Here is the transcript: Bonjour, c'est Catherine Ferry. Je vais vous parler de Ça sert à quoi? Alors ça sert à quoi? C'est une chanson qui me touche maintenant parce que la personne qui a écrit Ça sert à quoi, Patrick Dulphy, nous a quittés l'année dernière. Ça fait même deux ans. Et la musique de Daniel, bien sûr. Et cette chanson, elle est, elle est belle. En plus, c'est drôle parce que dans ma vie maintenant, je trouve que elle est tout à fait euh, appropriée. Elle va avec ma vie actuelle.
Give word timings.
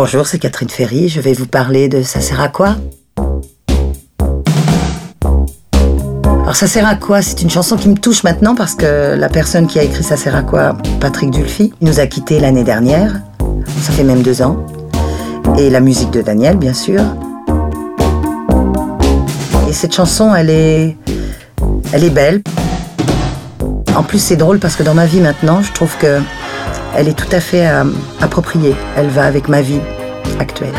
Bonjour, 0.00 0.28
c'est 0.28 0.38
Catherine 0.38 0.68
Ferry. 0.68 1.08
Je 1.08 1.20
vais 1.20 1.32
vous 1.32 1.48
parler 1.48 1.88
de 1.88 2.02
Ça 2.02 2.20
sert 2.20 2.40
à 2.40 2.46
quoi? 2.46 2.76
Alors 6.22 6.54
ça 6.54 6.68
sert 6.68 6.86
à 6.86 6.94
quoi? 6.94 7.20
C'est 7.20 7.42
une 7.42 7.50
chanson 7.50 7.74
qui 7.74 7.88
me 7.88 7.96
touche 7.96 8.22
maintenant 8.22 8.54
parce 8.54 8.76
que 8.76 9.16
la 9.16 9.28
personne 9.28 9.66
qui 9.66 9.80
a 9.80 9.82
écrit 9.82 10.04
Ça 10.04 10.16
sert 10.16 10.36
à 10.36 10.42
quoi, 10.42 10.76
Patrick 11.00 11.32
Dulphy, 11.32 11.72
nous 11.80 11.98
a 11.98 12.06
quittés 12.06 12.38
l'année 12.38 12.62
dernière. 12.62 13.22
Ça 13.82 13.90
fait 13.90 14.04
même 14.04 14.22
deux 14.22 14.40
ans. 14.40 14.64
Et 15.58 15.68
la 15.68 15.80
musique 15.80 16.12
de 16.12 16.22
Daniel, 16.22 16.58
bien 16.58 16.74
sûr. 16.74 17.02
Et 19.68 19.72
cette 19.72 19.96
chanson, 19.96 20.32
elle 20.32 20.50
est, 20.50 20.96
elle 21.92 22.04
est 22.04 22.10
belle. 22.10 22.42
En 23.96 24.04
plus, 24.04 24.20
c'est 24.20 24.36
drôle 24.36 24.60
parce 24.60 24.76
que 24.76 24.84
dans 24.84 24.94
ma 24.94 25.06
vie 25.06 25.18
maintenant, 25.18 25.60
je 25.60 25.72
trouve 25.72 25.96
que 25.96 26.20
elle 26.96 27.08
est 27.08 27.18
tout 27.18 27.34
à 27.34 27.40
fait 27.40 27.66
euh, 27.66 27.84
appropriée. 28.20 28.74
Elle 28.96 29.08
va 29.08 29.24
avec 29.24 29.48
ma 29.48 29.62
vie 29.62 29.80
actuelle. 30.38 30.74